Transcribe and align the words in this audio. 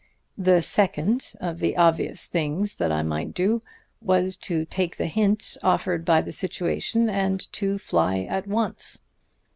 "The 0.39 0.63
second 0.63 1.33
of 1.39 1.59
the 1.59 1.77
obvious 1.77 2.25
things 2.25 2.77
that 2.77 2.91
I 2.91 3.03
might 3.03 3.35
do 3.35 3.61
was 4.01 4.35
to 4.37 4.65
take 4.65 4.97
the 4.97 5.05
hint 5.05 5.57
offered 5.61 6.05
by 6.05 6.23
the 6.23 6.31
situation, 6.31 7.07
and 7.07 7.39
to 7.53 7.77
fly 7.77 8.21
at 8.21 8.47
once. 8.47 9.01